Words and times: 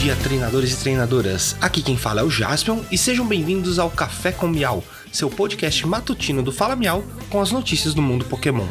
dia, 0.00 0.16
treinadores 0.16 0.72
e 0.72 0.76
treinadoras. 0.78 1.54
Aqui 1.60 1.80
quem 1.80 1.96
fala 1.96 2.22
é 2.22 2.24
o 2.24 2.30
Jaspion 2.30 2.80
e 2.90 2.98
sejam 2.98 3.24
bem-vindos 3.24 3.78
ao 3.78 3.88
Café 3.88 4.32
com 4.32 4.48
Miau, 4.48 4.82
seu 5.12 5.30
podcast 5.30 5.86
matutino 5.86 6.42
do 6.42 6.50
Fala 6.50 6.74
Miau 6.74 7.04
com 7.28 7.40
as 7.40 7.52
notícias 7.52 7.94
do 7.94 8.02
mundo 8.02 8.24
Pokémon. 8.24 8.66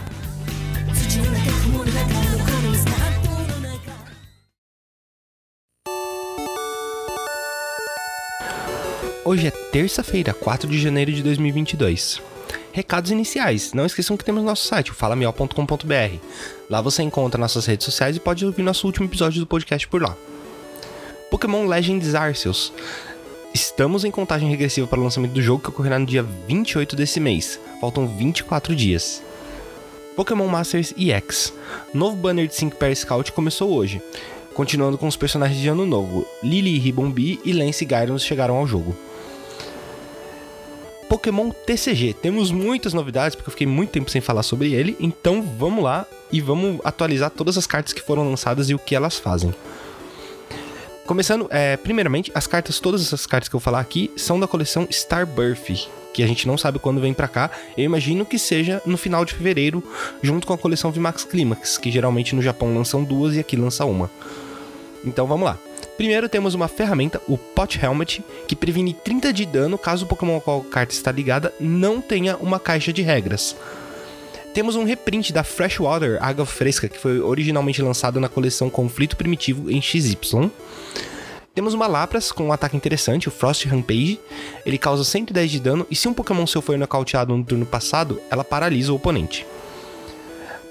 Hoje 9.23 9.47
é 9.47 9.51
terça-feira, 9.51 10.33
4 10.33 10.67
de 10.67 10.81
janeiro 10.81 11.13
de 11.13 11.23
2022. 11.23 12.21
Recados 12.73 13.11
iniciais. 13.11 13.71
Não 13.71 13.85
esqueçam 13.85 14.17
que 14.17 14.25
temos 14.25 14.43
nosso 14.43 14.67
site, 14.67 14.91
o 14.91 14.95
falamiel.com.br. 14.95 16.17
Lá 16.69 16.81
você 16.81 17.03
encontra 17.03 17.39
nossas 17.39 17.65
redes 17.65 17.85
sociais 17.85 18.17
e 18.17 18.19
pode 18.19 18.45
ouvir 18.45 18.63
nosso 18.63 18.85
último 18.85 19.05
episódio 19.05 19.39
do 19.39 19.47
podcast 19.47 19.87
por 19.87 20.01
lá. 20.01 20.17
Pokémon 21.29 21.67
Legends 21.67 22.15
Arceus. 22.15 22.73
Estamos 23.53 24.03
em 24.03 24.09
contagem 24.09 24.49
regressiva 24.49 24.87
para 24.87 24.99
o 24.99 25.03
lançamento 25.03 25.31
do 25.31 25.41
jogo 25.41 25.61
que 25.61 25.69
ocorrerá 25.69 25.99
no 25.99 26.05
dia 26.05 26.23
28 26.23 26.95
desse 26.95 27.19
mês. 27.19 27.59
Faltam 27.79 28.07
24 28.07 28.75
dias. 28.75 29.21
Pokémon 30.15 30.47
Masters 30.47 30.91
EX. 30.97 31.53
Novo 31.93 32.15
banner 32.15 32.47
de 32.47 32.55
5 32.55 32.75
Pair 32.77 32.95
Scout 32.95 33.31
começou 33.31 33.71
hoje. 33.71 34.01
Continuando 34.55 34.97
com 34.97 35.07
os 35.07 35.15
personagens 35.15 35.61
de 35.61 35.67
ano 35.67 35.85
novo, 35.85 36.25
Lily 36.43 36.79
Ribbon 36.79 37.13
e 37.15 37.53
Lance 37.53 37.85
Gyros 37.85 38.23
chegaram 38.23 38.55
ao 38.55 38.65
jogo. 38.65 38.95
Pokémon 41.07 41.51
TCG. 41.51 42.13
Temos 42.13 42.51
muitas 42.51 42.93
novidades, 42.93 43.35
porque 43.35 43.49
eu 43.49 43.51
fiquei 43.51 43.67
muito 43.67 43.91
tempo 43.91 44.09
sem 44.09 44.19
falar 44.19 44.43
sobre 44.43 44.73
ele, 44.73 44.97
então 44.99 45.41
vamos 45.41 45.83
lá 45.83 46.05
e 46.31 46.41
vamos 46.41 46.79
atualizar 46.83 47.29
todas 47.29 47.57
as 47.57 47.67
cartas 47.67 47.93
que 47.93 48.01
foram 48.01 48.27
lançadas 48.27 48.69
e 48.69 48.73
o 48.73 48.79
que 48.79 48.95
elas 48.95 49.17
fazem. 49.17 49.53
Começando, 51.09 51.47
é, 51.49 51.75
primeiramente, 51.75 52.31
as 52.35 52.45
cartas, 52.45 52.79
todas 52.79 53.01
essas 53.01 53.25
cartas 53.25 53.49
que 53.49 53.55
eu 53.55 53.59
falar 53.59 53.79
aqui, 53.79 54.11
são 54.15 54.39
da 54.39 54.45
coleção 54.45 54.85
Starbirth, 54.91 55.89
que 56.13 56.21
a 56.21 56.27
gente 56.27 56.47
não 56.47 56.55
sabe 56.55 56.77
quando 56.77 57.01
vem 57.01 57.15
para 57.15 57.27
cá. 57.27 57.49
Eu 57.75 57.83
imagino 57.83 58.23
que 58.23 58.37
seja 58.37 58.79
no 58.85 58.95
final 58.95 59.25
de 59.25 59.33
fevereiro, 59.33 59.83
junto 60.21 60.45
com 60.45 60.53
a 60.53 60.57
coleção 60.57 60.91
VMAX 60.91 61.23
Climax, 61.23 61.79
que 61.79 61.89
geralmente 61.89 62.35
no 62.35 62.43
Japão 62.43 62.75
lançam 62.75 63.03
duas 63.03 63.35
e 63.35 63.39
aqui 63.39 63.55
lança 63.55 63.85
uma. 63.85 64.07
Então 65.03 65.25
vamos 65.25 65.45
lá. 65.45 65.57
Primeiro 65.97 66.29
temos 66.29 66.53
uma 66.53 66.67
ferramenta, 66.67 67.19
o 67.27 67.39
Pot 67.39 67.83
Helmet, 67.83 68.23
que 68.47 68.55
previne 68.55 68.93
30 68.93 69.33
de 69.33 69.47
dano 69.47 69.79
caso 69.79 70.05
o 70.05 70.07
Pokémon 70.07 70.37
a 70.37 70.41
qual 70.41 70.61
a 70.61 70.71
carta 70.71 70.93
está 70.93 71.11
ligada 71.11 71.51
não 71.59 72.01
tenha 72.01 72.37
uma 72.37 72.59
caixa 72.59 72.93
de 72.93 73.01
regras. 73.01 73.55
Temos 74.59 74.75
um 74.75 74.83
reprint 74.83 75.31
da 75.31 75.41
Freshwater 75.41 76.21
Água 76.21 76.45
Fresca, 76.45 76.89
que 76.89 76.99
foi 76.99 77.21
originalmente 77.21 77.81
lançado 77.81 78.19
na 78.19 78.27
coleção 78.27 78.69
Conflito 78.69 79.15
Primitivo 79.15 79.71
em 79.71 79.81
XY. 79.81 80.51
Temos 81.55 81.73
uma 81.73 81.87
Lapras 81.87 82.29
com 82.29 82.47
um 82.47 82.51
ataque 82.51 82.75
interessante, 82.75 83.29
o 83.29 83.31
Frost 83.31 83.63
Rampage. 83.63 84.19
Ele 84.65 84.77
causa 84.77 85.05
110 85.05 85.49
de 85.49 85.61
dano 85.61 85.87
e 85.89 85.95
se 85.95 86.09
um 86.09 86.13
Pokémon 86.13 86.45
seu 86.45 86.61
foi 86.61 86.75
nocauteado 86.75 87.33
no 87.37 87.41
turno 87.41 87.65
passado, 87.65 88.21
ela 88.29 88.43
paralisa 88.43 88.91
o 88.91 88.97
oponente. 88.97 89.45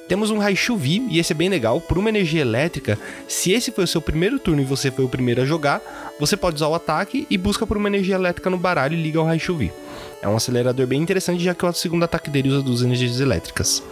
Temos 0.06 0.30
um 0.30 0.36
Raichu 0.36 0.76
V, 0.76 1.06
e 1.08 1.18
esse 1.18 1.32
é 1.32 1.34
bem 1.34 1.48
legal, 1.48 1.80
por 1.80 1.96
uma 1.96 2.10
energia 2.10 2.42
elétrica, 2.42 2.98
se 3.26 3.52
esse 3.52 3.70
foi 3.70 3.84
o 3.84 3.88
seu 3.88 4.02
primeiro 4.02 4.38
turno 4.38 4.60
e 4.60 4.66
você 4.66 4.90
foi 4.90 5.06
o 5.06 5.08
primeiro 5.08 5.40
a 5.40 5.46
jogar, 5.46 5.80
você 6.20 6.36
pode 6.36 6.56
usar 6.56 6.68
o 6.68 6.74
ataque 6.74 7.26
e 7.30 7.38
busca 7.38 7.66
por 7.66 7.78
uma 7.78 7.88
energia 7.88 8.16
elétrica 8.16 8.50
no 8.50 8.58
baralho 8.58 8.98
e 8.98 9.02
liga 9.02 9.18
ao 9.18 9.24
Raichu 9.24 9.56
V. 9.56 9.72
É 10.20 10.28
um 10.28 10.36
acelerador 10.36 10.86
bem 10.86 11.00
interessante, 11.00 11.42
já 11.42 11.54
que 11.54 11.64
o 11.64 11.72
segundo 11.72 12.04
ataque 12.04 12.30
dele 12.30 12.48
usa 12.48 12.62
duas 12.62 12.82
energias 12.82 13.20
elétricas. 13.20 13.82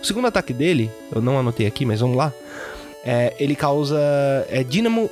O 0.00 0.04
segundo 0.04 0.26
ataque 0.26 0.52
dele, 0.52 0.90
eu 1.14 1.20
não 1.20 1.38
anotei 1.38 1.66
aqui, 1.66 1.84
mas 1.84 2.00
vamos 2.00 2.16
lá, 2.16 2.32
é, 3.04 3.34
ele 3.38 3.54
causa 3.54 3.98
é, 4.48 4.62
Dynamo 4.62 5.10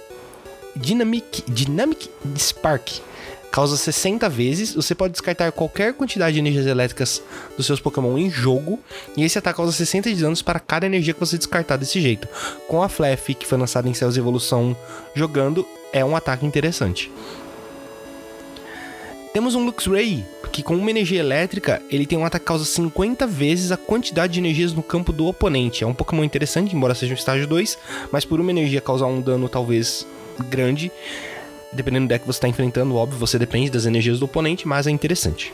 Dynamic, 0.77 1.43
Dynamic 1.49 2.11
Spark. 2.39 3.01
Causa 3.51 3.77
60 3.77 4.29
vezes, 4.29 4.75
você 4.75 4.95
pode 4.95 5.13
descartar 5.13 5.51
qualquer 5.51 5.95
quantidade 5.95 6.35
de 6.35 6.41
energias 6.41 6.67
elétricas 6.67 7.23
dos 7.57 7.65
seus 7.65 7.81
Pokémon 7.81 8.19
em 8.19 8.29
jogo, 8.29 8.79
e 9.17 9.25
esse 9.25 9.39
ataque 9.39 9.57
causa 9.57 9.73
60 9.73 10.13
de 10.13 10.21
danos 10.21 10.43
para 10.43 10.61
cada 10.61 10.85
energia 10.85 11.15
que 11.15 11.21
você 11.21 11.39
descartar 11.39 11.77
desse 11.79 11.99
jeito. 11.99 12.29
Com 12.69 12.83
a 12.83 12.89
Flef, 12.89 13.35
que 13.35 13.47
foi 13.47 13.57
lançada 13.57 13.89
em 13.89 13.95
Cells 13.95 14.19
Evolução 14.19 14.77
jogando, 15.15 15.67
é 15.91 16.05
um 16.05 16.15
ataque 16.15 16.45
interessante. 16.45 17.11
Temos 19.37 19.55
um 19.55 19.67
Luxray, 19.67 20.25
que 20.51 20.63
com 20.63 20.75
uma 20.75 20.89
energia 20.89 21.21
elétrica, 21.21 21.83
ele 21.91 22.07
tem 22.07 22.17
um 22.17 22.25
ataque 22.25 22.43
que 22.43 22.49
causa 22.49 22.65
50 22.65 23.27
vezes 23.27 23.71
a 23.71 23.77
quantidade 23.77 24.33
de 24.33 24.39
energias 24.39 24.73
no 24.73 24.83
campo 24.83 25.13
do 25.13 25.27
oponente. 25.27 25.85
É 25.85 25.87
um 25.87 25.93
Pokémon 25.93 26.25
interessante, 26.25 26.75
embora 26.75 26.95
seja 26.95 27.13
um 27.13 27.17
estágio 27.19 27.47
2, 27.47 27.77
mas 28.11 28.25
por 28.25 28.41
uma 28.41 28.51
energia 28.51 28.81
causar 28.81 29.05
um 29.05 29.21
dano 29.21 29.47
talvez 29.47 30.07
grande. 30.49 30.91
Dependendo 31.71 32.07
do 32.07 32.09
deck 32.09 32.23
que 32.23 32.27
você 32.27 32.39
está 32.39 32.49
enfrentando, 32.49 32.97
óbvio, 32.97 33.19
você 33.19 33.39
depende 33.39 33.69
das 33.69 33.85
energias 33.85 34.19
do 34.19 34.25
oponente, 34.25 34.67
mas 34.67 34.87
é 34.87 34.91
interessante. 34.91 35.53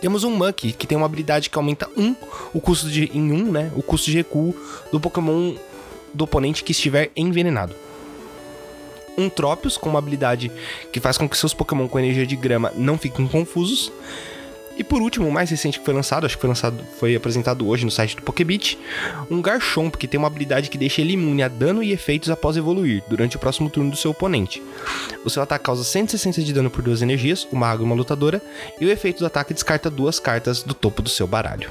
Temos 0.00 0.24
um 0.24 0.30
Muck, 0.30 0.72
que 0.72 0.86
tem 0.86 0.96
uma 0.96 1.04
habilidade 1.04 1.50
que 1.50 1.58
aumenta 1.58 1.90
1 1.94 2.02
um, 2.02 2.16
o 2.54 2.60
custo 2.62 2.88
de 2.88 3.10
em 3.12 3.32
1, 3.32 3.34
um, 3.34 3.52
né? 3.52 3.70
O 3.76 3.82
custo 3.82 4.10
de 4.10 4.16
recuo 4.16 4.56
do 4.90 4.98
Pokémon 4.98 5.56
do 6.14 6.24
oponente 6.24 6.64
que 6.64 6.72
estiver 6.72 7.10
envenenado. 7.14 7.74
Um 9.16 9.28
Tropius, 9.28 9.76
com 9.76 9.88
uma 9.88 9.98
habilidade 9.98 10.50
que 10.92 11.00
faz 11.00 11.16
com 11.16 11.28
que 11.28 11.36
seus 11.36 11.54
Pokémon 11.54 11.88
com 11.88 11.98
energia 11.98 12.26
de 12.26 12.36
grama 12.36 12.72
não 12.76 12.98
fiquem 12.98 13.26
confusos. 13.26 13.92
E 14.76 14.82
por 14.82 15.00
último, 15.00 15.28
o 15.28 15.32
mais 15.32 15.50
recente 15.50 15.78
que 15.78 15.84
foi 15.84 15.94
lançado, 15.94 16.26
acho 16.26 16.36
que 16.36 16.40
foi 16.40 16.48
lançado, 16.48 16.84
foi 16.98 17.14
apresentado 17.14 17.66
hoje 17.68 17.84
no 17.84 17.90
site 17.90 18.16
do 18.16 18.22
Pokebit, 18.22 18.76
um 19.30 19.40
Garchomp 19.40 19.96
que 19.96 20.08
tem 20.08 20.18
uma 20.18 20.26
habilidade 20.26 20.68
que 20.68 20.76
deixa 20.76 21.00
ele 21.00 21.12
imune 21.12 21.44
a 21.44 21.48
dano 21.48 21.82
e 21.82 21.92
efeitos 21.92 22.28
após 22.28 22.56
evoluir 22.56 23.02
durante 23.08 23.36
o 23.36 23.38
próximo 23.38 23.70
turno 23.70 23.90
do 23.90 23.96
seu 23.96 24.10
oponente. 24.10 24.60
O 25.24 25.30
seu 25.30 25.42
ataque 25.42 25.64
causa 25.64 25.84
160 25.84 26.42
de 26.42 26.52
dano 26.52 26.70
por 26.70 26.82
duas 26.82 27.02
energias, 27.02 27.46
uma 27.52 27.68
água 27.68 27.84
e 27.84 27.86
uma 27.86 27.94
lutadora, 27.94 28.42
e 28.80 28.84
o 28.84 28.90
efeito 28.90 29.20
do 29.20 29.26
ataque 29.26 29.54
descarta 29.54 29.88
duas 29.88 30.18
cartas 30.18 30.64
do 30.64 30.74
topo 30.74 31.02
do 31.02 31.08
seu 31.08 31.26
baralho. 31.26 31.70